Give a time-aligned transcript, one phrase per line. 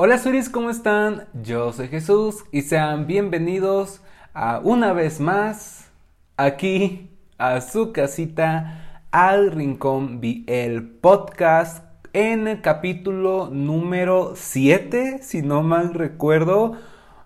[0.00, 1.26] Hola Suris, ¿cómo están?
[1.42, 4.00] Yo soy Jesús y sean bienvenidos
[4.32, 5.90] a una vez más
[6.36, 15.64] aquí a su casita al Rincón el Podcast en el capítulo número 7, si no
[15.64, 16.76] mal recuerdo.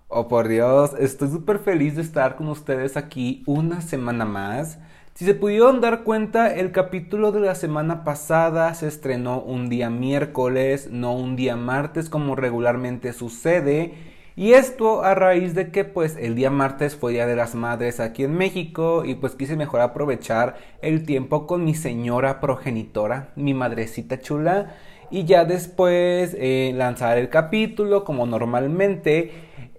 [0.08, 4.78] Oh por Dios, estoy súper feliz de estar con ustedes aquí una semana más.
[5.14, 9.90] Si se pudieron dar cuenta, el capítulo de la semana pasada se estrenó un día
[9.90, 13.92] miércoles, no un día martes como regularmente sucede.
[14.36, 18.00] Y esto a raíz de que pues el día martes fue Día de las Madres
[18.00, 23.52] aquí en México y pues quise mejor aprovechar el tiempo con mi señora progenitora, mi
[23.52, 24.76] madrecita chula.
[25.10, 29.30] Y ya después eh, lanzar el capítulo como normalmente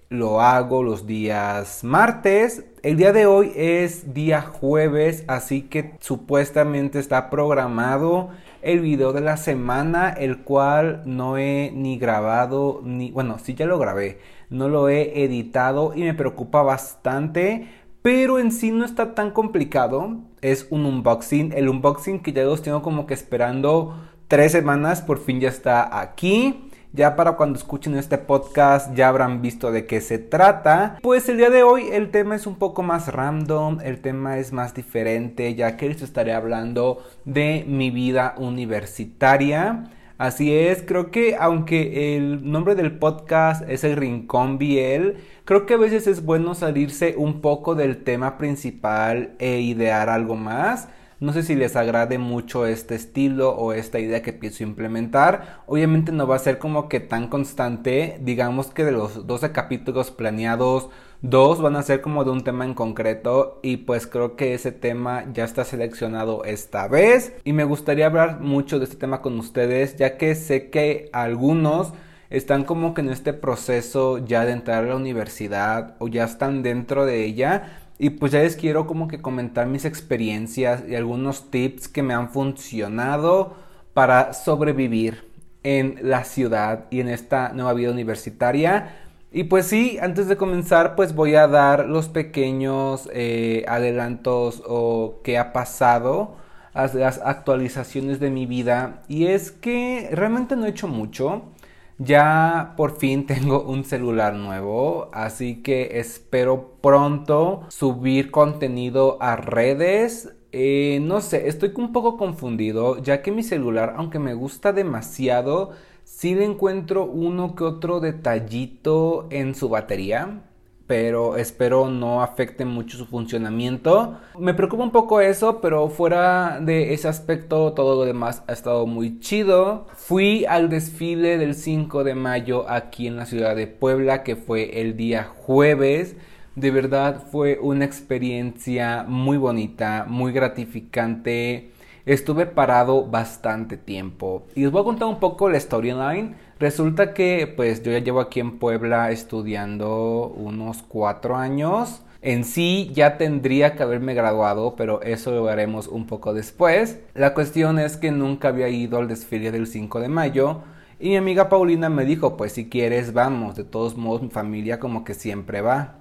[0.10, 2.66] lo hago los días martes.
[2.84, 9.22] El día de hoy es día jueves, así que supuestamente está programado el video de
[9.22, 14.20] la semana, el cual no he ni grabado, ni, bueno, sí ya lo grabé,
[14.50, 17.70] no lo he editado y me preocupa bastante,
[18.02, 20.18] pero en sí no está tan complicado.
[20.42, 23.96] Es un unboxing, el unboxing que ya los tengo como que esperando
[24.28, 26.70] tres semanas, por fin ya está aquí.
[26.96, 31.00] Ya para cuando escuchen este podcast ya habrán visto de qué se trata.
[31.02, 34.54] Pues el día de hoy el tema es un poco más random, el tema es
[34.54, 39.86] más diferente, ya que les estaré hablando de mi vida universitaria.
[40.20, 45.74] Así es, creo que aunque el nombre del podcast es el Rincón Biel, creo que
[45.74, 50.90] a veces es bueno salirse un poco del tema principal e idear algo más.
[51.24, 55.62] No sé si les agrade mucho este estilo o esta idea que pienso implementar.
[55.68, 58.18] Obviamente no va a ser como que tan constante.
[58.20, 60.90] Digamos que de los 12 capítulos planeados,
[61.22, 63.62] dos van a ser como de un tema en concreto.
[63.64, 67.32] Y pues creo que ese tema ya está seleccionado esta vez.
[67.46, 71.94] Y me gustaría hablar mucho de este tema con ustedes, ya que sé que algunos
[72.34, 76.64] están como que en este proceso ya de entrar a la universidad o ya están
[76.64, 81.52] dentro de ella y pues ya les quiero como que comentar mis experiencias y algunos
[81.52, 83.56] tips que me han funcionado
[83.94, 85.32] para sobrevivir
[85.64, 88.96] en la ciudad y en esta nueva vida universitaria.
[89.32, 95.22] Y pues sí, antes de comenzar pues voy a dar los pequeños eh, adelantos o
[95.24, 96.38] qué ha pasado,
[96.74, 99.04] las actualizaciones de mi vida.
[99.08, 101.53] Y es que realmente no he hecho mucho.
[101.98, 110.34] Ya por fin tengo un celular nuevo, así que espero pronto subir contenido a redes.
[110.52, 115.72] Eh, no sé, estoy un poco confundido, ya que mi celular, aunque me gusta demasiado,
[116.04, 120.44] sí le encuentro uno que otro detallito en su batería
[120.88, 124.18] pero espero no afecte mucho su funcionamiento.
[124.38, 128.86] Me preocupa un poco eso, pero fuera de ese aspecto, todo lo demás ha estado
[128.86, 129.88] muy chido.
[129.96, 134.82] Fui al desfile del 5 de mayo aquí en la ciudad de Puebla, que fue
[134.82, 136.16] el día jueves.
[136.56, 141.72] De verdad fue una experiencia muy bonita, muy gratificante.
[142.06, 144.46] Estuve parado bastante tiempo.
[144.54, 148.20] Y les voy a contar un poco la storyline Resulta que pues yo ya llevo
[148.22, 152.02] aquí en Puebla estudiando unos cuatro años.
[152.22, 157.00] En sí ya tendría que haberme graduado, pero eso lo haremos un poco después.
[157.16, 160.62] La cuestión es que nunca había ido al desfile del 5 de mayo.
[161.02, 164.80] Y mi amiga Paulina me dijo, pues si quieres vamos, de todos modos mi familia
[164.80, 165.96] como que siempre va.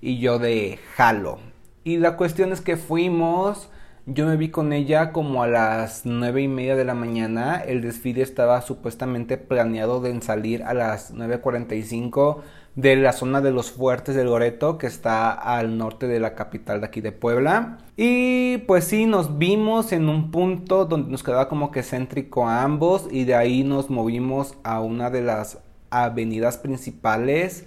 [0.00, 1.38] Y yo de jalo.
[1.84, 3.70] Y la cuestión es que fuimos,
[4.06, 7.56] yo me vi con ella como a las nueve y media de la mañana.
[7.56, 12.38] El desfile estaba supuestamente planeado de salir a las 9.45
[12.76, 16.80] de la zona de los fuertes de Loreto, que está al norte de la capital
[16.80, 17.78] de aquí de Puebla.
[17.96, 22.62] Y pues sí, nos vimos en un punto donde nos quedaba como que céntrico a
[22.62, 25.58] ambos y de ahí nos movimos a una de las
[25.90, 27.66] avenidas principales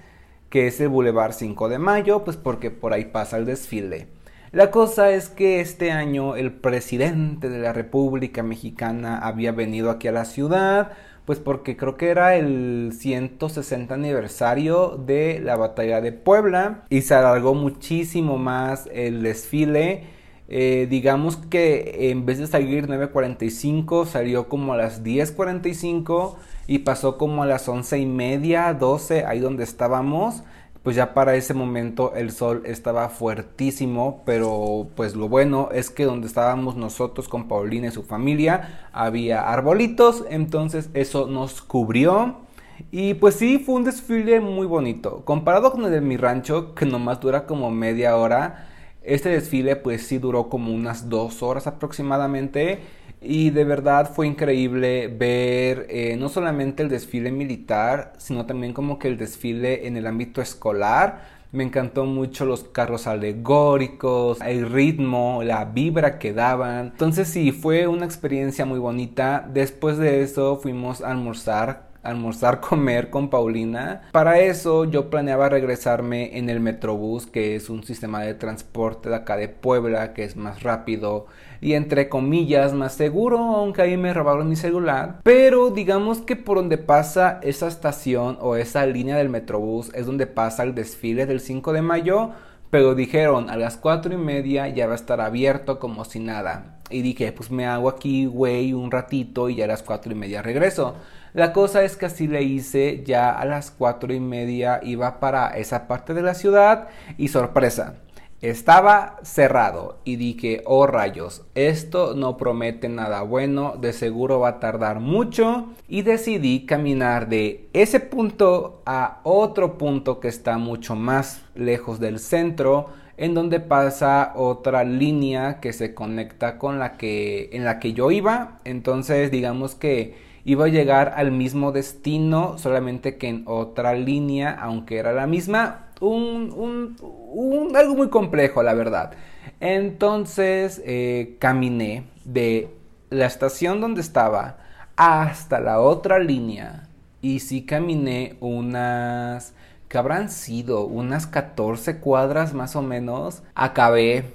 [0.50, 4.08] que es el Boulevard 5 de Mayo, pues porque por ahí pasa el desfile.
[4.54, 10.08] La cosa es que este año el presidente de la República Mexicana había venido aquí
[10.08, 10.92] a la ciudad,
[11.26, 17.16] pues porque creo que era el 160 aniversario de la batalla de Puebla y se
[17.16, 20.04] alargó muchísimo más el desfile.
[20.48, 26.36] Eh, digamos que en vez de salir 9.45 salió como a las 10.45
[26.68, 30.44] y pasó como a las 11 y media, 12, ahí donde estábamos
[30.84, 36.04] pues ya para ese momento el sol estaba fuertísimo, pero pues lo bueno es que
[36.04, 42.44] donde estábamos nosotros con Paulina y su familia había arbolitos, entonces eso nos cubrió.
[42.92, 45.24] Y pues sí, fue un desfile muy bonito.
[45.24, 48.68] Comparado con el de mi rancho, que nomás dura como media hora,
[49.04, 52.82] este desfile pues sí duró como unas dos horas aproximadamente.
[53.24, 59.00] Y de verdad fue increíble ver eh, no solamente el desfile militar, sino también como
[59.00, 61.44] que el desfile en el ámbito escolar.
[61.52, 66.88] Me encantó mucho los carros alegóricos, el ritmo, la vibra que daban.
[66.88, 69.48] Entonces sí, fue una experiencia muy bonita.
[69.54, 74.04] Después de eso fuimos a almorzar almorzar, comer con Paulina.
[74.12, 79.16] Para eso yo planeaba regresarme en el Metrobús, que es un sistema de transporte de
[79.16, 81.26] acá de Puebla, que es más rápido
[81.64, 85.22] y entre comillas más seguro, aunque ahí me robaron mi celular.
[85.24, 90.28] Pero digamos que por donde pasa esa estación o esa línea del Metrobús es donde
[90.28, 92.32] pasa el desfile del 5 de mayo.
[92.70, 96.80] Pero dijeron a las 4 y media ya va a estar abierto como si nada.
[96.90, 100.16] Y dije, pues me hago aquí, güey, un ratito y ya a las 4 y
[100.16, 100.96] media regreso.
[101.34, 105.48] La cosa es que así le hice, ya a las cuatro y media iba para
[105.58, 107.96] esa parte de la ciudad y sorpresa,
[108.44, 114.60] estaba cerrado y dije, oh rayos, esto no promete nada bueno, de seguro va a
[114.60, 121.42] tardar mucho y decidí caminar de ese punto a otro punto que está mucho más
[121.56, 127.64] lejos del centro en donde pasa otra línea que se conecta con la que en
[127.64, 133.30] la que yo iba entonces digamos que iba a llegar al mismo destino, solamente que
[133.30, 135.88] en otra línea, aunque era la misma.
[136.06, 139.12] Un, un, algo muy complejo, la verdad.
[139.60, 142.70] Entonces eh, caminé de
[143.10, 144.58] la estación donde estaba
[144.96, 146.90] hasta la otra línea.
[147.22, 149.54] Y sí caminé unas...
[149.88, 150.86] que habrán sido?
[150.86, 153.42] Unas 14 cuadras más o menos.
[153.56, 154.26] Acabé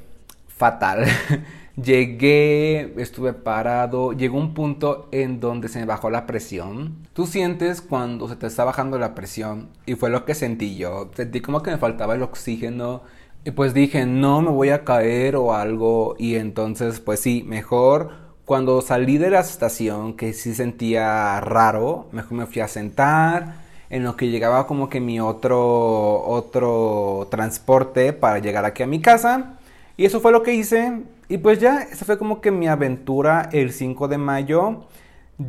[0.49, 1.05] fatal.
[1.81, 7.07] Llegué, estuve parado, llegó un punto en donde se me bajó la presión.
[7.13, 11.11] Tú sientes cuando se te está bajando la presión y fue lo que sentí yo.
[11.15, 13.03] Sentí como que me faltaba el oxígeno
[13.45, 18.11] y pues dije, no me voy a caer o algo y entonces pues sí, mejor
[18.45, 23.55] cuando salí de la estación que sí sentía raro, mejor me fui a sentar
[23.89, 29.01] en lo que llegaba como que mi otro otro transporte para llegar aquí a mi
[29.01, 29.59] casa
[29.97, 31.03] y eso fue lo que hice.
[31.29, 34.87] Y pues ya, esa fue como que mi aventura el 5 de mayo.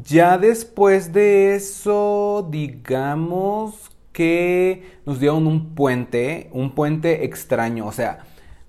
[0.03, 7.87] Ya después de eso, digamos que nos dieron un puente, un puente extraño.
[7.87, 8.19] O sea,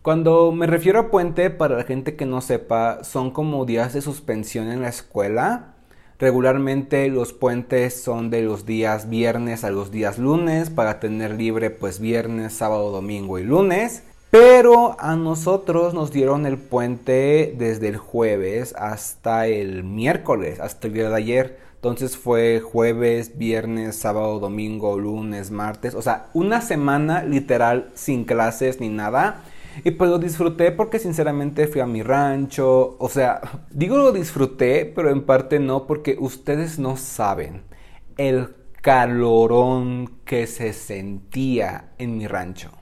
[0.03, 4.03] cuando me refiero a puente, para la gente que no sepa, son como días de
[4.03, 5.75] suspensión en la escuela.
[6.21, 11.71] Regularmente los puentes son de los días viernes a los días lunes para tener libre
[11.71, 14.05] pues viernes, sábado, domingo y lunes.
[14.31, 20.95] Pero a nosotros nos dieron el puente desde el jueves hasta el miércoles, hasta el
[20.95, 21.59] día de ayer.
[21.75, 25.95] Entonces fue jueves, viernes, sábado, domingo, lunes, martes.
[25.97, 29.43] O sea, una semana literal sin clases ni nada.
[29.83, 32.97] Y pues lo disfruté porque sinceramente fui a mi rancho.
[33.01, 33.41] O sea,
[33.71, 37.63] digo lo disfruté, pero en parte no porque ustedes no saben
[38.17, 42.80] el calorón que se sentía en mi rancho.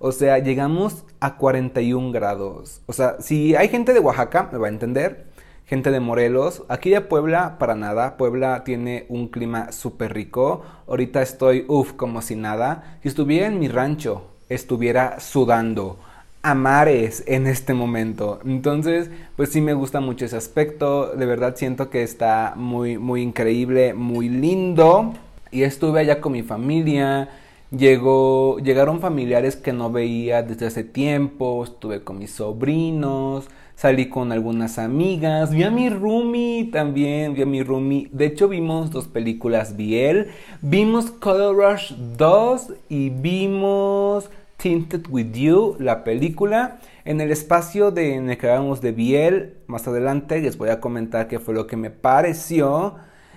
[0.00, 2.80] O sea, llegamos a 41 grados.
[2.86, 5.26] O sea, si hay gente de Oaxaca, me va a entender.
[5.66, 6.62] Gente de Morelos.
[6.68, 8.16] Aquí de Puebla, para nada.
[8.16, 10.62] Puebla tiene un clima súper rico.
[10.86, 12.98] Ahorita estoy, uff, como si nada.
[13.02, 15.98] Si estuviera en mi rancho, estuviera sudando
[16.42, 18.38] a mares en este momento.
[18.44, 21.16] Entonces, pues sí me gusta mucho ese aspecto.
[21.16, 25.12] De verdad siento que está muy, muy increíble, muy lindo.
[25.50, 27.28] Y estuve allá con mi familia
[27.70, 34.32] Llegó, llegaron familiares que no veía desde hace tiempo, estuve con mis sobrinos, salí con
[34.32, 38.08] algunas amigas, vi a mi roomie también, vi a mi roomie.
[38.10, 40.28] De hecho vimos dos películas Biel,
[40.62, 46.78] vimos Color Rush 2 y vimos Tinted With You, la película.
[47.04, 50.80] En el espacio de, en el que hablamos de Biel, más adelante les voy a
[50.80, 52.96] comentar qué fue lo que me pareció.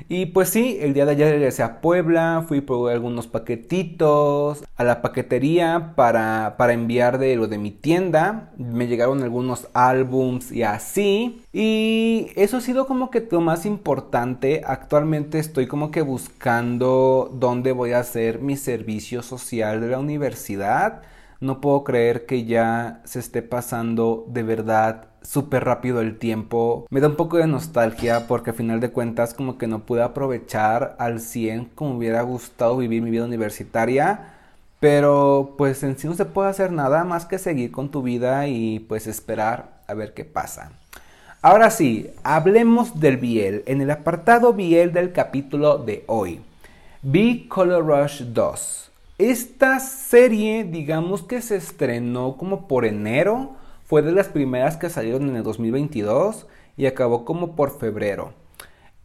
[0.09, 4.83] Y pues sí, el día de ayer regresé a Puebla, fui por algunos paquetitos a
[4.83, 8.51] la paquetería para, para enviar de lo de mi tienda.
[8.57, 11.41] Me llegaron algunos álbums y así.
[11.53, 14.61] Y eso ha sido como que lo más importante.
[14.65, 21.01] Actualmente estoy como que buscando dónde voy a hacer mi servicio social de la universidad.
[21.41, 26.85] No puedo creer que ya se esté pasando de verdad súper rápido el tiempo.
[26.91, 30.03] Me da un poco de nostalgia porque a final de cuentas como que no pude
[30.03, 34.35] aprovechar al 100 como hubiera gustado vivir mi vida universitaria.
[34.79, 38.47] Pero pues en sí no se puede hacer nada más que seguir con tu vida
[38.47, 40.73] y pues esperar a ver qué pasa.
[41.41, 46.41] Ahora sí, hablemos del Biel en el apartado Biel del capítulo de hoy.
[47.01, 48.90] B Color Rush 2.
[49.21, 53.51] Esta serie, digamos que se estrenó como por enero,
[53.85, 58.33] fue de las primeras que salieron en el 2022 y acabó como por febrero.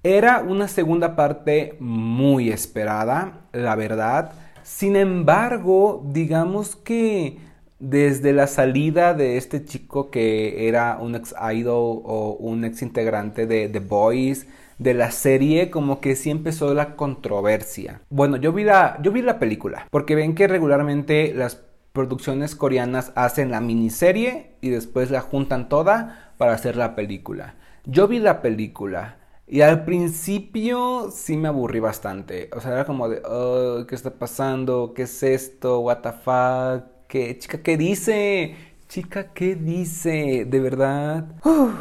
[0.03, 4.33] Era una segunda parte muy esperada, la verdad.
[4.63, 7.37] Sin embargo, digamos que
[7.79, 13.47] desde la salida de este chico que era un ex idol o un ex integrante
[13.47, 14.47] de The Boys,
[14.78, 18.02] de la serie, como que sí empezó la controversia.
[18.11, 23.12] Bueno, yo vi la, yo vi la película, porque ven que regularmente las producciones coreanas
[23.14, 27.54] hacen la miniserie y después la juntan toda para hacer la película.
[27.85, 29.18] Yo vi la película.
[29.49, 32.50] Y al principio sí me aburrí bastante.
[32.52, 34.92] O sea, era como de, oh, ¿qué está pasando?
[34.92, 35.78] ¿Qué es esto?
[35.80, 37.06] ¿What the fuck?
[37.06, 38.56] ¿Qué, chica, qué dice?
[38.88, 40.47] Chica, ¿qué dice?
[40.49, 41.26] De verdad.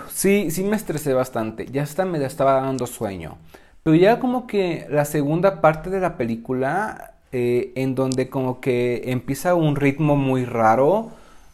[0.09, 1.65] sí, sí me estresé bastante.
[1.71, 3.37] Ya hasta me estaba dando sueño.
[3.83, 9.03] Pero ya como que la segunda parte de la película, eh, en donde como que
[9.11, 11.11] empieza un ritmo muy raro,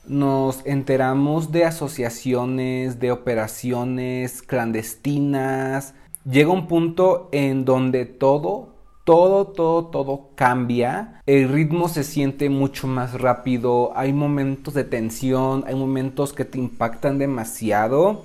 [0.08, 5.94] nos enteramos de asociaciones, de operaciones clandestinas.
[6.24, 8.71] Llega un punto en donde todo
[9.04, 11.22] todo, todo, todo cambia.
[11.26, 13.92] El ritmo se siente mucho más rápido.
[13.96, 18.24] Hay momentos de tensión, hay momentos que te impactan demasiado.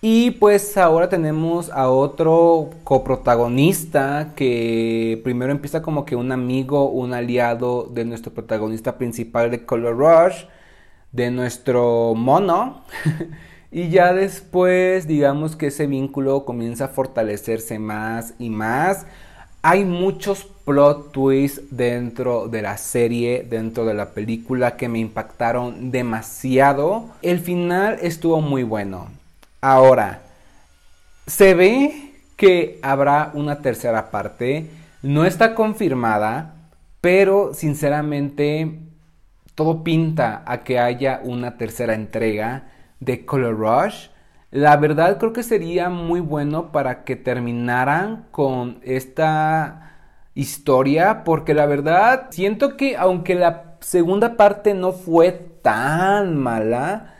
[0.00, 7.14] Y pues ahora tenemos a otro coprotagonista que primero empieza como que un amigo, un
[7.14, 10.44] aliado de nuestro protagonista principal de Color Rush,
[11.10, 12.84] de nuestro mono.
[13.72, 19.04] y ya después digamos que ese vínculo comienza a fortalecerse más y más
[19.62, 25.90] hay muchos plot twists dentro de la serie, dentro de la película que me impactaron
[25.90, 27.08] demasiado.
[27.22, 29.08] El final estuvo muy bueno.
[29.60, 30.20] Ahora,
[31.26, 34.70] se ve que habrá una tercera parte.
[35.02, 36.54] No está confirmada,
[37.00, 38.78] pero sinceramente
[39.54, 42.68] todo pinta a que haya una tercera entrega
[43.00, 44.08] de Color Rush.
[44.50, 49.92] La verdad creo que sería muy bueno para que terminaran con esta
[50.34, 57.14] historia, porque la verdad siento que aunque la segunda parte no fue tan mala,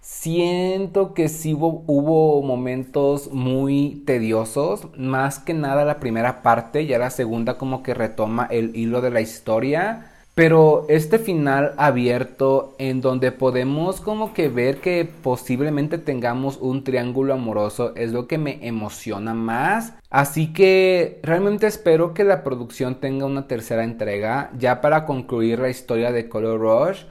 [0.00, 7.10] siento que sí hubo, momentos muy tediosos, más que nada la primera parte, ya la
[7.10, 10.06] segunda como que retoma el hilo de la historia.
[10.40, 17.34] Pero este final abierto en donde podemos como que ver que posiblemente tengamos un triángulo
[17.34, 19.92] amoroso es lo que me emociona más.
[20.08, 25.68] Así que realmente espero que la producción tenga una tercera entrega ya para concluir la
[25.68, 27.02] historia de Color Rush.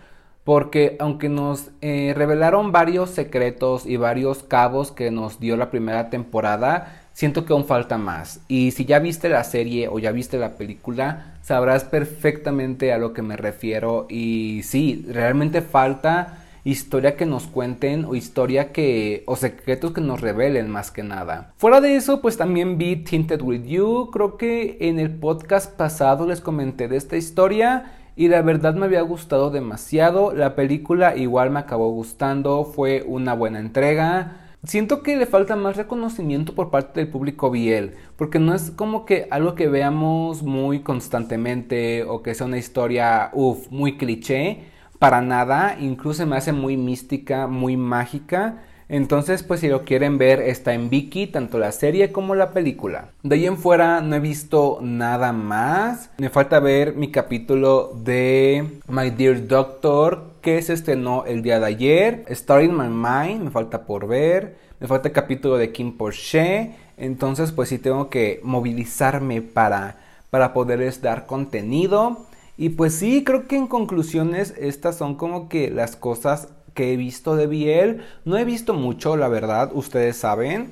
[0.44, 6.10] Porque aunque nos eh, revelaron varios secretos y varios cabos que nos dio la primera
[6.10, 8.40] temporada, siento que aún falta más.
[8.48, 13.12] Y si ya viste la serie o ya viste la película, sabrás perfectamente a lo
[13.12, 14.08] que me refiero.
[14.10, 20.22] Y sí, realmente falta historia que nos cuenten o historia que o secretos que nos
[20.22, 21.52] revelen más que nada.
[21.58, 24.12] Fuera de eso, pues también vi Tinted with You.
[24.14, 28.86] Creo que en el podcast pasado les comenté de esta historia y la verdad me
[28.86, 30.34] había gustado demasiado.
[30.34, 34.46] La película igual me acabó gustando, fue una buena entrega.
[34.66, 39.06] Siento que le falta más reconocimiento por parte del público Biel, porque no es como
[39.06, 44.66] que algo que veamos muy constantemente o que sea una historia, uff, muy cliché,
[45.00, 48.64] para nada, incluso me hace muy mística, muy mágica.
[48.90, 53.10] Entonces, pues si lo quieren ver, está en Viki, tanto la serie como la película.
[53.22, 56.10] De ahí en fuera no he visto nada más.
[56.18, 61.68] Me falta ver mi capítulo de My Dear Doctor, que se estrenó el día de
[61.68, 62.26] ayer.
[62.30, 64.58] Story in My Mind, me falta por ver.
[64.80, 66.72] Me falta el capítulo de Kim Porsche.
[66.98, 69.98] Entonces, pues sí tengo que movilizarme para,
[70.32, 72.26] para poderles dar contenido.
[72.58, 76.96] Y pues sí, creo que en conclusiones estas son como que las cosas que he
[76.96, 78.06] visto de Biel.
[78.24, 80.72] No he visto mucho, la verdad, ustedes saben.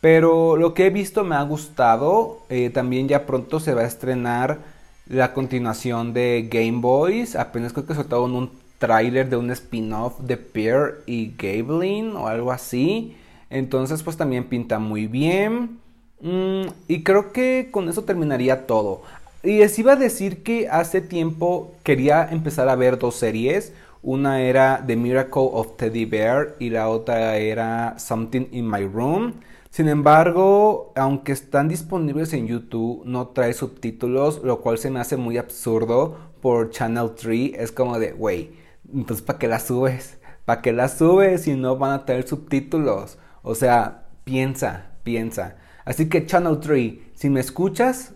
[0.00, 2.38] Pero lo que he visto me ha gustado.
[2.48, 4.60] Eh, también ya pronto se va a estrenar
[5.06, 7.36] la continuación de Game Boys.
[7.36, 12.50] Apenas creo que soltaron un tráiler de un spin-off de Pierre y Gablin o algo
[12.50, 13.14] así.
[13.50, 15.80] Entonces pues también pinta muy bien.
[16.22, 19.02] Mm, y creo que con eso terminaría todo.
[19.42, 23.74] Y les iba a decir que hace tiempo quería empezar a ver dos series.
[24.04, 29.34] Una era The Miracle of Teddy Bear y la otra era Something in My Room.
[29.70, 35.16] Sin embargo, aunque están disponibles en YouTube, no trae subtítulos, lo cual se me hace
[35.16, 37.52] muy absurdo por Channel 3.
[37.54, 38.58] Es como de, wey,
[38.92, 40.18] entonces ¿para qué la subes?
[40.44, 43.18] ¿Para qué la subes si no van a traer subtítulos?
[43.42, 45.58] O sea, piensa, piensa.
[45.84, 48.14] Así que Channel 3, si me escuchas,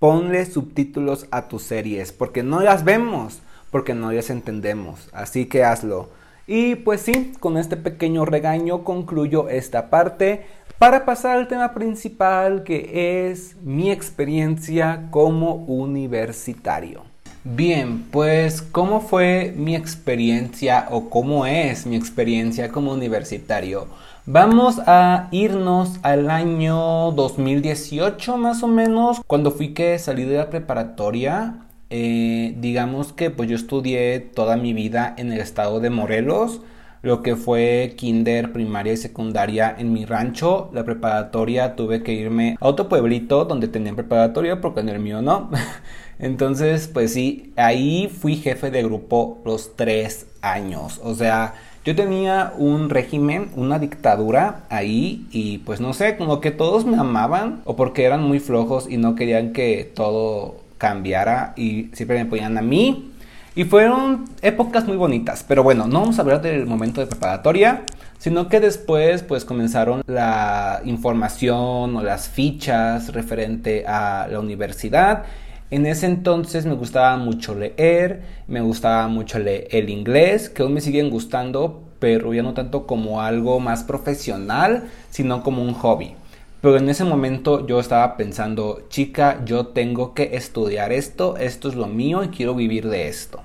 [0.00, 5.08] ponle subtítulos a tus series, porque no las vemos porque no las entendemos.
[5.12, 6.08] Así que hazlo.
[6.46, 10.46] Y pues sí, con este pequeño regaño concluyo esta parte
[10.78, 17.02] para pasar al tema principal que es mi experiencia como universitario.
[17.44, 23.86] Bien, pues ¿cómo fue mi experiencia o cómo es mi experiencia como universitario?
[24.26, 30.50] Vamos a irnos al año 2018 más o menos, cuando fui que salí de la
[30.50, 31.54] preparatoria.
[31.90, 36.60] Eh, digamos que pues yo estudié toda mi vida en el estado de Morelos,
[37.02, 40.70] lo que fue kinder, primaria y secundaria en mi rancho.
[40.72, 45.22] La preparatoria tuve que irme a otro pueblito donde tenían preparatoria porque en el mío
[45.22, 45.50] no.
[46.18, 51.00] Entonces, pues sí, ahí fui jefe de grupo los tres años.
[51.02, 51.54] O sea,
[51.84, 56.98] yo tenía un régimen, una dictadura ahí y pues no sé, como que todos me
[56.98, 62.28] amaban o porque eran muy flojos y no querían que todo cambiara y siempre me
[62.28, 63.12] ponían a mí.
[63.54, 67.82] Y fueron épocas muy bonitas, pero bueno, no vamos a hablar del momento de preparatoria,
[68.18, 75.24] sino que después pues comenzaron la información o las fichas referente a la universidad
[75.70, 80.74] en ese entonces me gustaba mucho leer, me gustaba mucho leer el inglés, que aún
[80.74, 86.16] me siguen gustando, pero ya no tanto como algo más profesional, sino como un hobby.
[86.60, 91.74] Pero en ese momento yo estaba pensando, chica, yo tengo que estudiar esto, esto es
[91.74, 93.40] lo mío y quiero vivir de esto.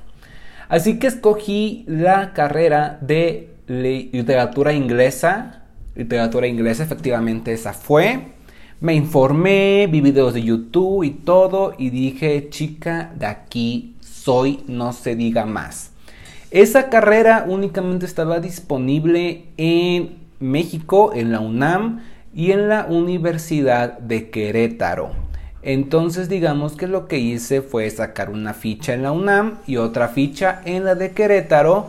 [0.67, 5.63] Así que escogí la carrera de literatura inglesa.
[5.95, 8.33] Literatura inglesa, efectivamente esa fue.
[8.81, 14.91] Me informé, vi videos de YouTube y todo y dije, chica, de aquí soy, no
[14.91, 15.91] se diga más.
[16.51, 22.01] Esa carrera únicamente estaba disponible en México, en la UNAM
[22.35, 25.11] y en la Universidad de Querétaro.
[25.63, 30.09] Entonces digamos que lo que hice fue sacar una ficha en la UNAM y otra
[30.09, 31.87] ficha en la de Querétaro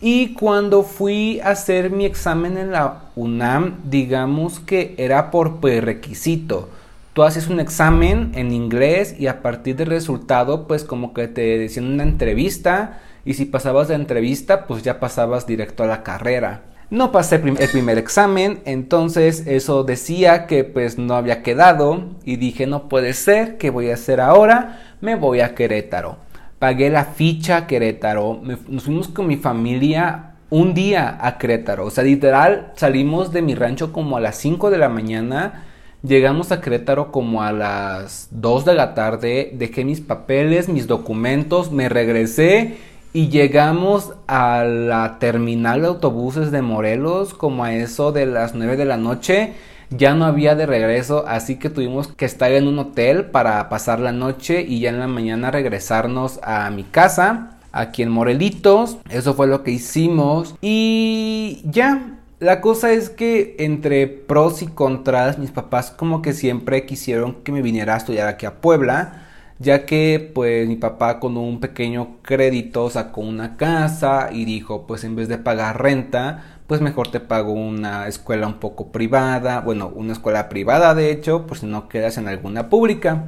[0.00, 6.68] y cuando fui a hacer mi examen en la UNAM, digamos que era por prerequisito.
[7.14, 11.58] Tú haces un examen en inglés y a partir del resultado, pues como que te
[11.58, 16.75] decían una entrevista y si pasabas de entrevista, pues ya pasabas directo a la carrera.
[16.88, 22.66] No pasé el primer examen, entonces eso decía que pues no había quedado y dije
[22.66, 24.94] no puede ser, ¿qué voy a hacer ahora?
[25.00, 26.26] Me voy a Querétaro
[26.58, 31.90] pagué la ficha a Querétaro, nos fuimos con mi familia un día a Querétaro, o
[31.90, 35.64] sea, literal salimos de mi rancho como a las 5 de la mañana,
[36.02, 41.72] llegamos a Querétaro como a las 2 de la tarde, dejé mis papeles, mis documentos,
[41.72, 42.78] me regresé
[43.16, 48.76] y llegamos a la terminal de autobuses de Morelos como a eso de las 9
[48.76, 49.54] de la noche
[49.88, 54.00] ya no había de regreso, así que tuvimos que estar en un hotel para pasar
[54.00, 58.98] la noche y ya en la mañana regresarnos a mi casa, aquí en Morelitos.
[59.08, 62.18] Eso fue lo que hicimos y ya.
[62.38, 67.52] La cosa es que entre pros y contras, mis papás como que siempre quisieron que
[67.52, 69.25] me viniera a estudiar aquí a Puebla
[69.58, 75.04] ya que pues mi papá con un pequeño crédito sacó una casa y dijo pues
[75.04, 79.90] en vez de pagar renta pues mejor te pago una escuela un poco privada, bueno,
[79.94, 83.24] una escuela privada de hecho, por si no quedas en alguna pública.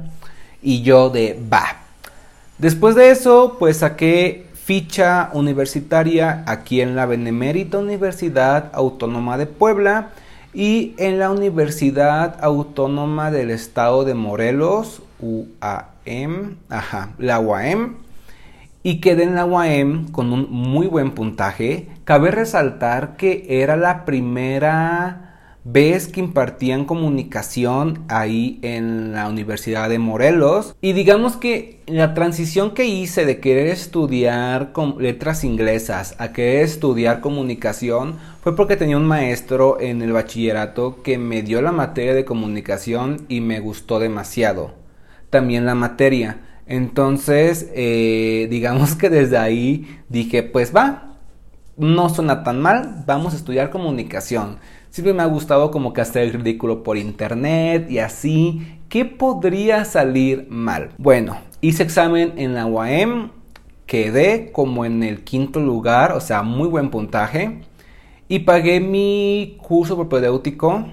[0.61, 1.77] Y yo de va.
[2.57, 10.09] Después de eso, pues saqué ficha universitaria aquí en la Benemérita Universidad Autónoma de Puebla
[10.53, 17.97] y en la Universidad Autónoma del Estado de Morelos, UAM, ajá, la UAM
[18.81, 21.89] y quedé en la UAM con un muy buen puntaje.
[22.05, 25.28] Cabe resaltar que era la primera
[25.71, 30.75] vez que impartían comunicación ahí en la Universidad de Morelos.
[30.81, 37.21] Y digamos que la transición que hice de querer estudiar letras inglesas a querer estudiar
[37.21, 42.25] comunicación fue porque tenía un maestro en el bachillerato que me dio la materia de
[42.25, 44.73] comunicación y me gustó demasiado.
[45.29, 46.39] También la materia.
[46.65, 51.15] Entonces, eh, digamos que desde ahí dije, pues va,
[51.77, 54.57] no suena tan mal, vamos a estudiar comunicación.
[54.89, 58.79] Siempre me ha gustado como que hacer el ridículo por internet y así.
[58.89, 60.89] ¿Qué podría salir mal?
[60.97, 63.31] Bueno, hice examen en la UAM,
[63.85, 67.61] quedé como en el quinto lugar, o sea, muy buen puntaje.
[68.27, 70.85] Y pagué mi curso propedéutico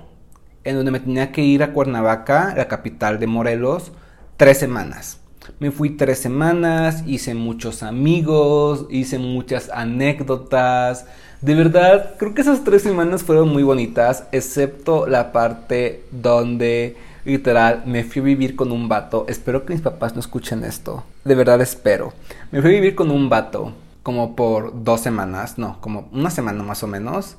[0.64, 3.92] en donde me tenía que ir a Cuernavaca, la capital de Morelos,
[4.36, 5.20] tres semanas.
[5.58, 11.06] Me fui tres semanas, hice muchos amigos, hice muchas anécdotas.
[11.40, 17.82] De verdad, creo que esas tres semanas fueron muy bonitas, excepto la parte donde literal
[17.86, 19.26] me fui a vivir con un vato.
[19.28, 21.04] Espero que mis papás no escuchen esto.
[21.24, 22.12] De verdad espero.
[22.52, 26.62] Me fui a vivir con un vato como por dos semanas, no, como una semana
[26.62, 27.36] más o menos.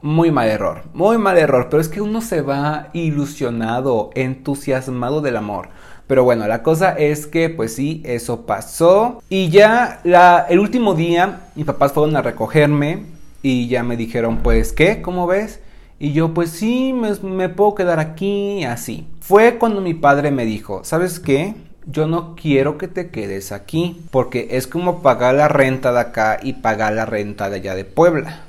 [0.00, 5.36] Muy mal error, muy mal error, pero es que uno se va ilusionado, entusiasmado del
[5.36, 5.68] amor.
[6.06, 9.22] Pero bueno, la cosa es que pues sí, eso pasó.
[9.28, 10.00] Y ya
[10.48, 13.04] el último día, mis papás fueron a recogerme
[13.42, 15.02] y ya me dijeron pues, ¿qué?
[15.02, 15.60] ¿Cómo ves?
[15.98, 19.06] Y yo pues sí, me, me puedo quedar aquí, así.
[19.20, 21.54] Fue cuando mi padre me dijo, ¿sabes qué?
[21.86, 26.38] yo no quiero que te quedes aquí, porque es como pagar la renta de acá
[26.42, 28.42] y pagar la renta de allá de Puebla.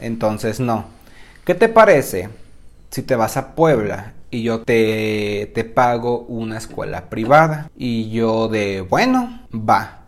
[0.00, 0.86] Entonces no.
[1.44, 2.28] ¿Qué te parece
[2.90, 7.70] si te vas a Puebla y yo te, te pago una escuela privada?
[7.76, 10.00] Y yo de, bueno, va.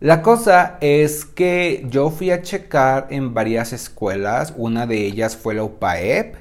[0.00, 5.54] La cosa es que yo fui a checar en varias escuelas, una de ellas fue
[5.54, 6.36] la UPAEP,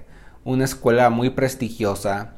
[0.46, 2.36] una escuela muy prestigiosa,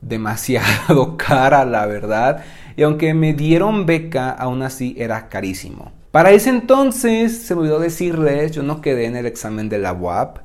[0.00, 2.44] demasiado cara la verdad,
[2.76, 5.92] y aunque me dieron beca, aún así era carísimo.
[6.10, 9.92] Para ese entonces, se me olvidó decirles, yo no quedé en el examen de la
[9.92, 10.38] UAP.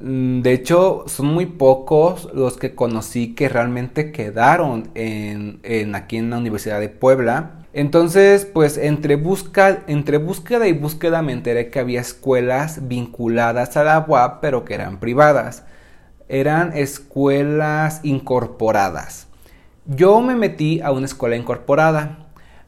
[0.00, 6.30] Mm, de hecho, son muy pocos los que conocí que realmente quedaron en, aquí en
[6.30, 7.64] la Universidad de Puebla.
[7.72, 9.14] Entonces, pues entre,
[9.86, 14.74] entre búsqueda y búsqueda me enteré que había escuelas vinculadas a la UAP, pero que
[14.74, 15.64] eran privadas.
[16.28, 19.26] Eran escuelas incorporadas.
[19.86, 22.21] Yo me metí a una escuela incorporada.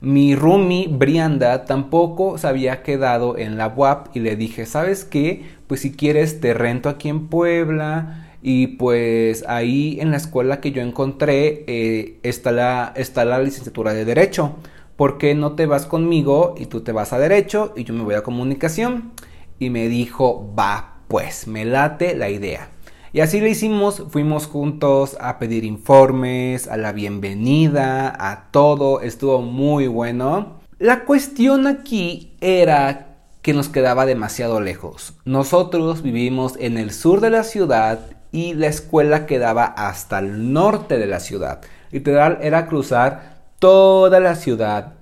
[0.04, 5.44] Mi roomie, Brianda, tampoco se había quedado en la UAP y le dije, ¿sabes qué?
[5.66, 10.72] Pues si quieres te rento aquí en Puebla y pues ahí en la escuela que
[10.72, 14.56] yo encontré eh, está, la, está la licenciatura de Derecho.
[14.96, 18.04] ¿Por qué no te vas conmigo y tú te vas a Derecho y yo me
[18.04, 19.12] voy a Comunicación?
[19.58, 22.73] Y me dijo, va, pues me late la idea.
[23.14, 29.40] Y así lo hicimos, fuimos juntos a pedir informes, a la bienvenida, a todo, estuvo
[29.40, 30.58] muy bueno.
[30.80, 35.14] La cuestión aquí era que nos quedaba demasiado lejos.
[35.24, 38.00] Nosotros vivimos en el sur de la ciudad
[38.32, 41.60] y la escuela quedaba hasta el norte de la ciudad.
[41.92, 44.93] Literal era cruzar toda la ciudad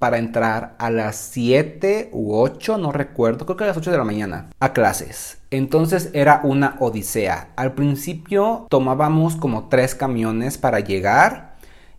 [0.00, 3.98] para entrar a las 7 u 8, no recuerdo, creo que a las 8 de
[3.98, 5.38] la mañana, a clases.
[5.50, 7.50] Entonces era una odisea.
[7.54, 11.56] Al principio tomábamos como tres camiones para llegar.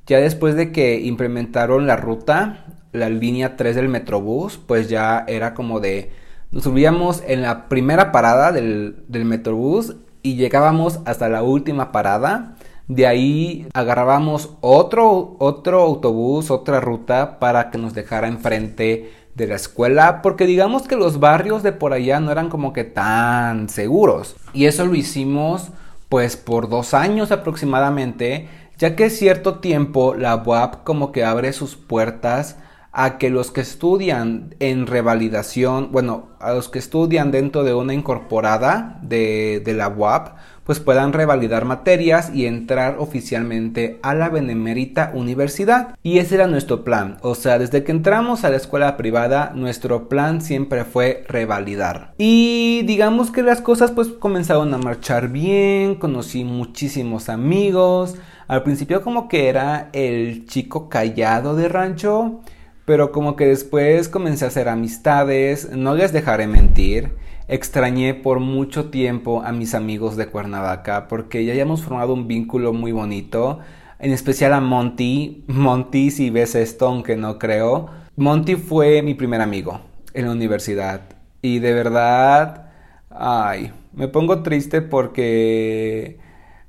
[0.07, 5.53] Ya después de que implementaron la ruta, la línea 3 del Metrobús, pues ya era
[5.53, 6.11] como de...
[6.49, 12.55] Nos subíamos en la primera parada del, del Metrobús y llegábamos hasta la última parada
[12.87, 19.55] de ahí agarrábamos otro, otro autobús, otra ruta para que nos dejara enfrente de la
[19.55, 24.35] escuela, porque digamos que los barrios de por allá no eran como que tan seguros.
[24.53, 25.71] Y eso lo hicimos
[26.09, 31.75] pues por dos años aproximadamente, ya que cierto tiempo la UAP como que abre sus
[31.77, 32.57] puertas
[32.91, 37.93] a que los que estudian en revalidación, bueno, a los que estudian dentro de una
[37.93, 40.35] incorporada de, de la UAP,
[40.71, 45.97] pues puedan revalidar materias y entrar oficialmente a la Benemérita Universidad.
[46.01, 47.17] Y ese era nuestro plan.
[47.23, 52.13] O sea, desde que entramos a la escuela privada, nuestro plan siempre fue revalidar.
[52.17, 58.15] Y digamos que las cosas pues comenzaron a marchar bien, conocí muchísimos amigos.
[58.47, 62.39] Al principio como que era el chico callado de rancho,
[62.85, 67.11] pero como que después comencé a hacer amistades, no les dejaré mentir
[67.51, 72.71] extrañé por mucho tiempo a mis amigos de Cuernavaca porque ya habíamos formado un vínculo
[72.71, 73.59] muy bonito,
[73.99, 75.43] en especial a Monty.
[75.47, 79.81] Monty, si ves esto, aunque no creo, Monty fue mi primer amigo
[80.13, 81.01] en la universidad
[81.41, 82.71] y de verdad,
[83.09, 86.19] ay, me pongo triste porque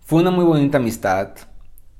[0.00, 1.28] fue una muy bonita amistad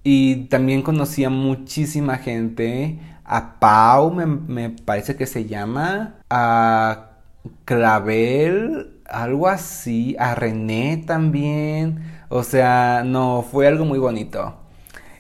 [0.03, 7.12] y también conocí a muchísima gente, a Pau me, me parece que se llama, a
[7.64, 12.02] Clavel, algo así, a René también.
[12.28, 14.57] O sea, no, fue algo muy bonito.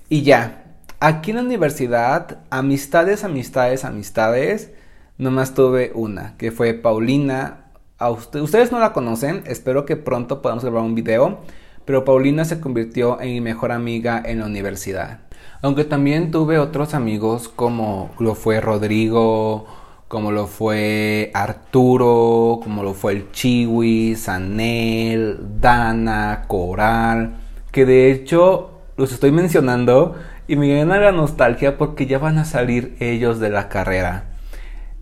[0.08, 0.64] Y ya,
[1.00, 4.70] aquí en la universidad, amistades, amistades, amistades,
[5.18, 7.64] nomás tuve una, que fue Paulina.
[8.00, 11.40] Ustedes no la conocen, espero que pronto podamos grabar un video,
[11.84, 15.20] pero Paulina se convirtió en mi mejor amiga en la universidad.
[15.60, 19.66] Aunque también tuve otros amigos como lo fue Rodrigo,
[20.12, 27.36] como lo fue Arturo, como lo fue el Chiwi, Sanel, Dana, Coral,
[27.70, 30.14] que de hecho los estoy mencionando
[30.46, 34.34] y me llena la nostalgia porque ya van a salir ellos de la carrera.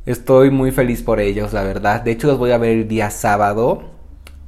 [0.07, 2.03] Estoy muy feliz por ellos, la verdad.
[2.03, 3.83] De hecho, los voy a ver el día sábado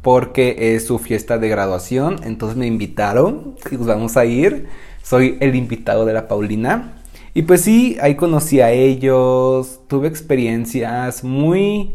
[0.00, 2.20] porque es su fiesta de graduación.
[2.22, 4.68] Entonces me invitaron y nos vamos a ir.
[5.02, 7.01] Soy el invitado de la Paulina.
[7.34, 11.94] Y pues sí, ahí conocí a ellos, tuve experiencias muy,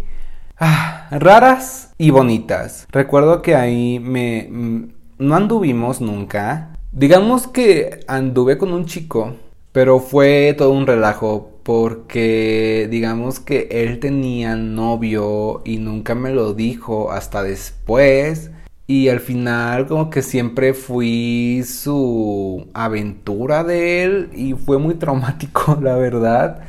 [0.60, 2.88] ah, raras y bonitas.
[2.92, 4.48] Recuerdo que ahí me...
[4.50, 4.88] Mm,
[5.20, 6.76] no anduvimos nunca.
[6.92, 9.36] Digamos que anduve con un chico,
[9.72, 16.54] pero fue todo un relajo porque digamos que él tenía novio y nunca me lo
[16.54, 18.52] dijo hasta después.
[18.90, 25.78] Y al final como que siempre fui su aventura de él y fue muy traumático,
[25.82, 26.62] la verdad.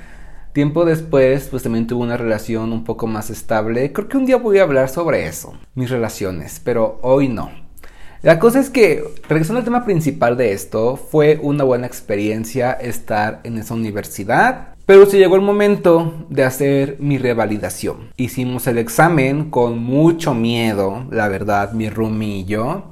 [0.52, 3.92] Tiempo después, pues también tuve una relación un poco más estable.
[3.92, 7.52] Creo que un día voy a hablar sobre eso, mis relaciones, pero hoy no.
[8.22, 13.38] La cosa es que, regresando al tema principal de esto, fue una buena experiencia estar
[13.44, 14.74] en esa universidad.
[14.88, 18.10] Pero se llegó el momento de hacer mi revalidación.
[18.16, 22.84] Hicimos el examen con mucho miedo, la verdad, mi roomie y yo,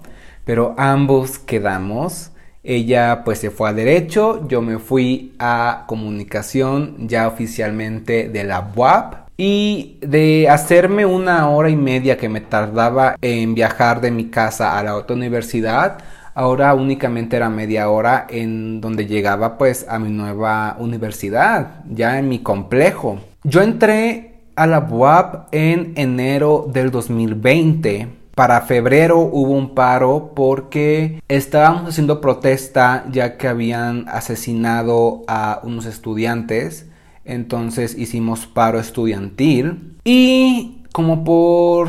[0.45, 2.33] pero ambos quedamos.
[2.63, 8.71] Ella pues se fue a derecho, yo me fui a comunicación ya oficialmente de la
[8.77, 14.27] UAP y de hacerme una hora y media que me tardaba en viajar de mi
[14.27, 15.97] casa a la otra universidad
[16.39, 22.29] Ahora únicamente era media hora en donde llegaba pues a mi nueva universidad, ya en
[22.29, 23.21] mi complejo.
[23.43, 28.09] Yo entré a la UAP en enero del 2020.
[28.35, 35.87] Para febrero hubo un paro porque estábamos haciendo protesta ya que habían asesinado a unos
[35.87, 36.85] estudiantes.
[37.25, 39.97] Entonces hicimos paro estudiantil.
[40.05, 41.89] Y como por...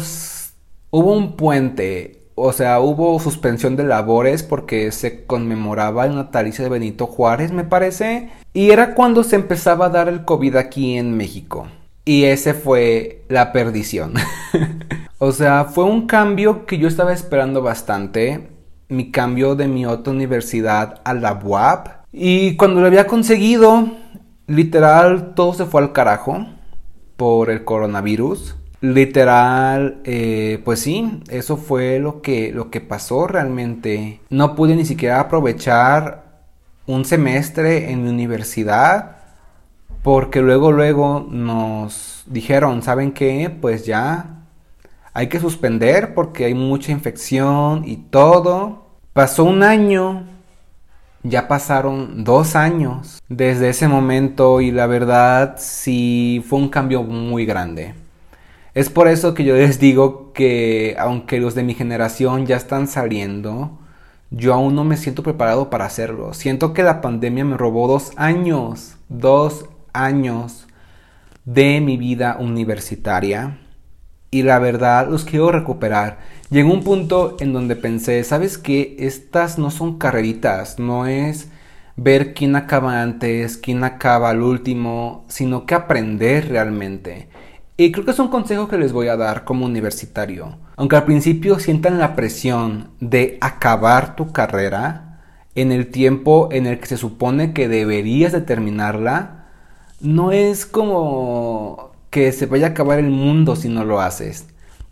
[0.90, 6.70] Hubo un puente o sea, hubo suspensión de labores porque se conmemoraba el natalicio de
[6.70, 8.30] Benito Juárez, me parece.
[8.54, 11.68] Y era cuando se empezaba a dar el COVID aquí en México.
[12.06, 14.14] Y ese fue la perdición.
[15.18, 18.48] o sea, fue un cambio que yo estaba esperando bastante.
[18.88, 21.88] Mi cambio de mi otra universidad a la UAP.
[22.12, 23.90] Y cuando lo había conseguido,
[24.46, 26.46] literal, todo se fue al carajo
[27.16, 28.58] por el coronavirus.
[28.80, 34.20] Literal, eh, pues sí, eso fue lo que, lo que pasó realmente.
[34.30, 36.24] No pude ni siquiera aprovechar
[36.86, 39.18] un semestre en mi universidad
[40.04, 43.50] porque luego, luego nos dijeron, ¿saben qué?
[43.50, 44.38] Pues ya
[45.14, 48.86] hay que suspender porque hay mucha infección y todo.
[49.12, 50.24] Pasó un año,
[51.24, 57.46] ya pasaron dos años desde ese momento y la verdad sí fue un cambio muy
[57.46, 57.96] grande.
[58.78, 62.88] Es por eso que yo les digo que aunque los de mi generación ya están
[62.88, 63.80] saliendo,
[64.30, 66.36] yo aún no me siento preparado para hacerlo.
[66.36, 70.68] Siento que la pandemia me robó dos años, dos años
[71.44, 73.58] de mi vida universitaria
[74.30, 76.20] y la verdad los quiero recuperar.
[76.52, 78.96] Llegó un punto en donde pensé, ¿sabes qué?
[79.00, 81.50] Estas no son carreritas, no es
[81.96, 87.28] ver quién acaba antes, quién acaba al último, sino que aprender realmente.
[87.80, 90.58] Y creo que es un consejo que les voy a dar como universitario.
[90.78, 95.20] Aunque al principio sientan la presión de acabar tu carrera
[95.54, 99.46] en el tiempo en el que se supone que deberías de terminarla,
[100.02, 104.48] no es como que se vaya a acabar el mundo si no lo haces.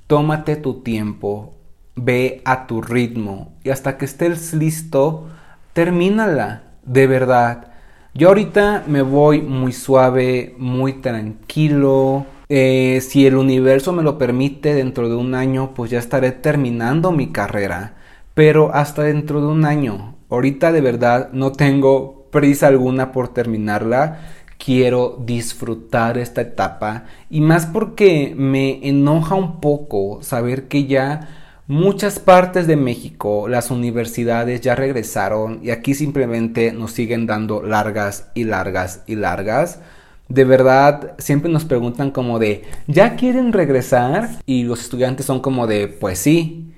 [0.06, 1.56] Tómate tu tiempo,
[1.96, 5.26] ve a tu ritmo y hasta que estés listo,
[5.74, 7.72] termínala, de verdad.
[8.14, 14.74] Yo ahorita me voy muy suave, muy tranquilo, eh, si el universo me lo permite,
[14.74, 17.96] dentro de un año, pues ya estaré terminando mi carrera.
[18.34, 20.16] Pero hasta dentro de un año.
[20.30, 24.20] Ahorita de verdad no tengo prisa alguna por terminarla.
[24.58, 27.06] Quiero disfrutar esta etapa.
[27.30, 31.30] Y más porque me enoja un poco saber que ya
[31.68, 38.30] muchas partes de México, las universidades ya regresaron y aquí simplemente nos siguen dando largas
[38.36, 39.80] y largas y largas
[40.28, 44.30] de verdad siempre nos preguntan como de, ¿ya quieren regresar?
[44.46, 46.74] Y los estudiantes son como de, pues sí.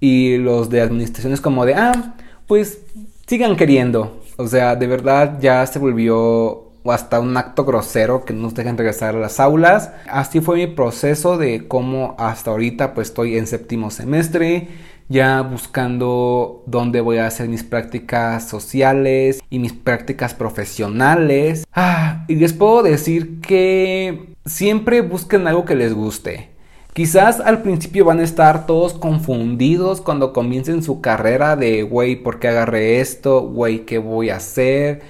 [0.00, 2.14] Y los de administraciones como de, ah,
[2.46, 2.80] pues
[3.26, 4.22] sigan queriendo.
[4.36, 9.14] O sea, de verdad ya se volvió hasta un acto grosero que nos dejen regresar
[9.14, 9.90] a las aulas.
[10.08, 14.68] Así fue mi proceso de cómo hasta ahorita pues estoy en séptimo semestre
[15.10, 21.66] ya buscando dónde voy a hacer mis prácticas sociales y mis prácticas profesionales.
[21.74, 26.50] Ah, y les puedo decir que siempre busquen algo que les guste.
[26.92, 32.38] Quizás al principio van a estar todos confundidos cuando comiencen su carrera de, güey, ¿por
[32.38, 33.42] qué agarré esto?
[33.42, 35.02] Güey, ¿qué voy a hacer?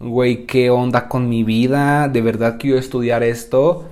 [0.00, 2.08] Güey, ¿qué onda con mi vida?
[2.08, 3.84] ¿De verdad quiero estudiar esto?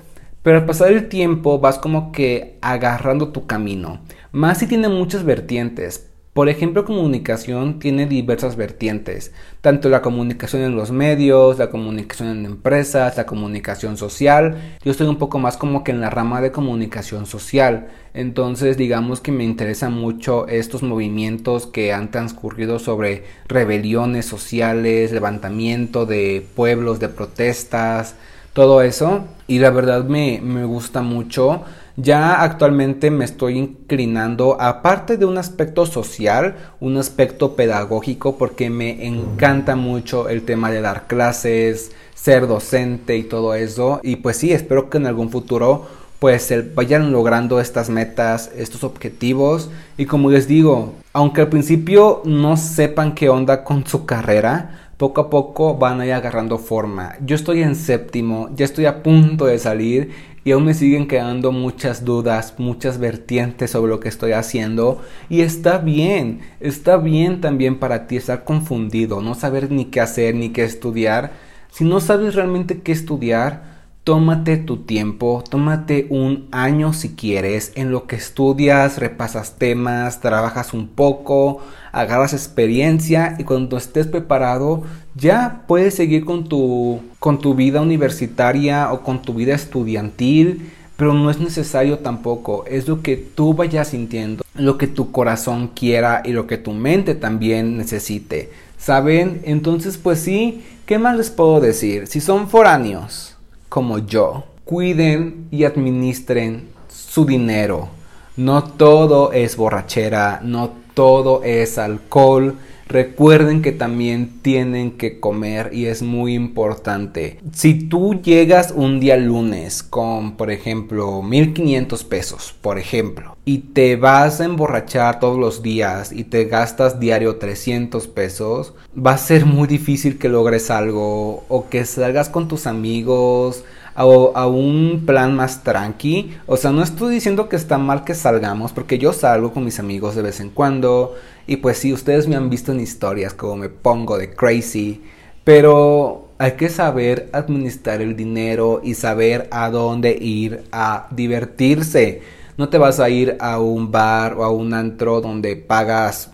[0.42, 4.01] Pero al pasar el tiempo vas como que agarrando tu camino.
[4.33, 6.09] Más si tiene muchas vertientes.
[6.33, 12.47] Por ejemplo, comunicación tiene diversas vertientes, tanto la comunicación en los medios, la comunicación en
[12.47, 14.79] empresas, la comunicación social.
[14.83, 19.21] Yo estoy un poco más como que en la rama de comunicación social, entonces digamos
[19.21, 26.99] que me interesan mucho estos movimientos que han transcurrido sobre rebeliones sociales, levantamiento de pueblos,
[27.01, 28.14] de protestas,
[28.55, 29.27] todo eso.
[29.47, 31.64] Y la verdad me, me gusta mucho
[31.96, 39.07] ya actualmente me estoy inclinando, aparte de un aspecto social, un aspecto pedagógico, porque me
[39.07, 44.00] encanta mucho el tema de dar clases, ser docente y todo eso.
[44.02, 45.87] Y pues sí, espero que en algún futuro
[46.18, 49.70] pues vayan logrando estas metas, estos objetivos.
[49.96, 55.20] Y como les digo, aunque al principio no sepan qué onda con su carrera, poco
[55.20, 57.16] a poco van a ir agarrando forma.
[57.26, 60.12] Yo estoy en séptimo, ya estoy a punto de salir
[60.44, 65.42] y aún me siguen quedando muchas dudas, muchas vertientes sobre lo que estoy haciendo y
[65.42, 70.50] está bien, está bien también para ti estar confundido, no saber ni qué hacer ni
[70.50, 71.33] qué estudiar.
[71.70, 73.72] Si no sabes realmente qué estudiar,
[74.05, 80.74] tómate tu tiempo, tómate un año si quieres en lo que estudias, repasas temas, trabajas
[80.74, 84.83] un poco, agarras experiencia y cuando estés preparado
[85.14, 90.70] ya puedes seguir con tu, con tu vida universitaria o con tu vida estudiantil.
[90.96, 95.68] Pero no es necesario tampoco, es lo que tú vayas sintiendo, lo que tu corazón
[95.75, 98.51] quiera y lo que tu mente también necesite.
[98.79, 99.40] ¿Saben?
[99.44, 102.07] Entonces, pues sí, ¿qué más les puedo decir?
[102.07, 103.37] Si son foráneos,
[103.68, 104.44] como yo.
[104.64, 107.88] Cuiden y administren su dinero.
[108.37, 112.57] No todo es borrachera, no todo es alcohol.
[112.88, 117.38] Recuerden que también tienen que comer y es muy importante.
[117.53, 123.97] Si tú llegas un día lunes con, por ejemplo, 1500 pesos, por ejemplo, y te
[123.97, 129.47] vas a emborrachar todos los días y te gastas diario 300 pesos, va a ser
[129.47, 135.62] muy difícil que logres algo o que salgas con tus amigos a, un plan más
[135.62, 136.35] tranqui.
[136.46, 139.78] O sea, no estoy diciendo que está mal que salgamos, porque yo salgo con mis
[139.78, 141.14] amigos de vez en cuando.
[141.46, 145.02] Y pues sí, ustedes me han visto en historias como me pongo de crazy.
[145.44, 152.22] Pero hay que saber administrar el dinero y saber a dónde ir a divertirse.
[152.57, 156.31] No te vas a ir a un bar o a un antro donde pagas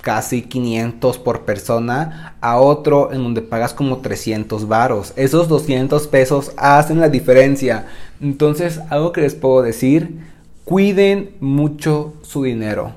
[0.00, 5.12] casi 500 por persona a otro en donde pagas como 300 varos.
[5.16, 7.86] Esos 200 pesos hacen la diferencia.
[8.20, 10.20] Entonces, algo que les puedo decir,
[10.64, 12.92] cuiden mucho su dinero.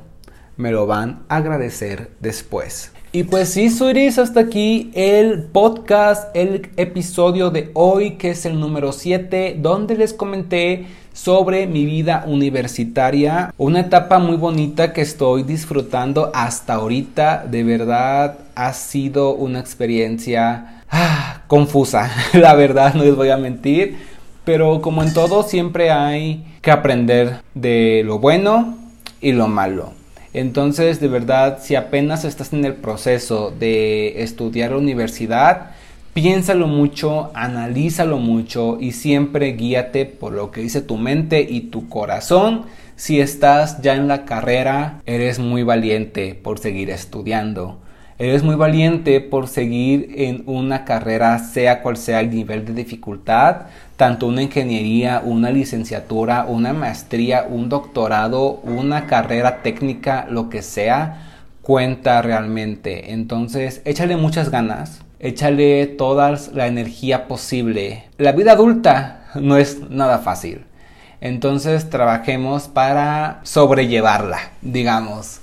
[0.56, 2.93] Me lo van a agradecer después.
[3.16, 8.60] Y pues sí, Suris, hasta aquí el podcast, el episodio de hoy, que es el
[8.60, 13.54] número 7, donde les comenté sobre mi vida universitaria.
[13.60, 17.46] Una etapa muy bonita que estoy disfrutando hasta ahorita.
[17.46, 22.10] De verdad ha sido una experiencia ah, confusa.
[22.34, 23.96] La verdad, no les voy a mentir.
[24.44, 28.76] Pero como en todo, siempre hay que aprender de lo bueno
[29.22, 30.03] y lo malo.
[30.34, 35.72] Entonces, de verdad, si apenas estás en el proceso de estudiar la universidad,
[36.14, 41.90] Piénsalo mucho, analízalo mucho y siempre guíate por lo que dice tu mente y tu
[41.90, 42.66] corazón.
[42.96, 47.80] Si estás ya en la carrera, eres muy valiente por seguir estudiando.
[48.20, 53.64] Eres muy valiente por seguir en una carrera, sea cual sea el nivel de dificultad,
[54.04, 61.38] tanto una ingeniería, una licenciatura, una maestría, un doctorado, una carrera técnica, lo que sea,
[61.62, 63.14] cuenta realmente.
[63.14, 68.04] Entonces, échale muchas ganas échale toda la energía posible.
[68.18, 70.66] La vida adulta no es nada fácil.
[71.22, 75.40] Entonces trabajemos para sobrellevarla, digamos.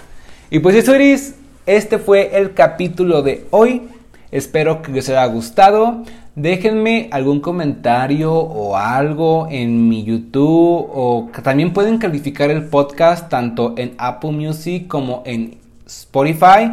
[0.51, 3.89] Y pues eso, Iris, este fue el capítulo de hoy.
[4.31, 6.05] Espero que les haya gustado.
[6.41, 13.75] Déjenme algún comentario o algo en mi YouTube o también pueden calificar el podcast tanto
[13.77, 16.73] en Apple Music como en Spotify.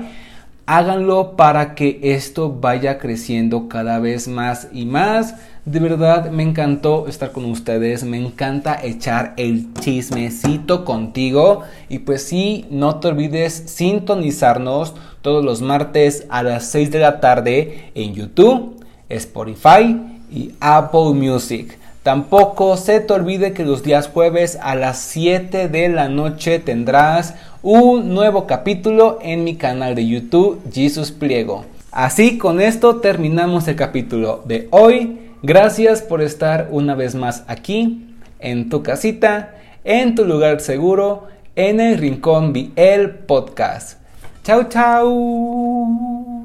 [0.65, 5.35] Háganlo para que esto vaya creciendo cada vez más y más.
[5.65, 11.63] De verdad me encantó estar con ustedes, me encanta echar el chismecito contigo.
[11.89, 17.19] Y pues sí, no te olvides sintonizarnos todos los martes a las 6 de la
[17.19, 18.76] tarde en YouTube,
[19.09, 19.99] Spotify
[20.31, 21.77] y Apple Music.
[22.03, 27.35] Tampoco se te olvide que los días jueves a las 7 de la noche tendrás
[27.61, 31.65] un nuevo capítulo en mi canal de YouTube Jesus Pliego.
[31.91, 35.19] Así con esto terminamos el capítulo de hoy.
[35.43, 41.79] Gracias por estar una vez más aquí, en tu casita, en tu lugar seguro, en
[41.79, 43.99] el Rincón el Podcast.
[44.43, 46.36] Chau, chau.